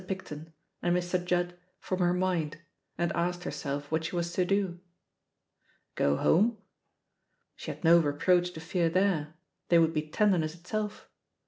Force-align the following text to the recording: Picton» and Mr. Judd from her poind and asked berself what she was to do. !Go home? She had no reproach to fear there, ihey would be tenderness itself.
Picton» 0.07 0.51
and 0.81 0.97
Mr. 0.97 1.23
Judd 1.23 1.53
from 1.79 1.99
her 1.99 2.15
poind 2.19 2.57
and 2.97 3.11
asked 3.13 3.43
berself 3.43 3.91
what 3.91 4.03
she 4.05 4.15
was 4.15 4.33
to 4.33 4.43
do. 4.43 4.79
!Go 5.93 6.17
home? 6.17 6.57
She 7.55 7.69
had 7.69 7.83
no 7.83 7.99
reproach 7.99 8.51
to 8.53 8.59
fear 8.61 8.89
there, 8.89 9.35
ihey 9.69 9.79
would 9.79 9.93
be 9.93 10.01
tenderness 10.09 10.55
itself. 10.55 11.07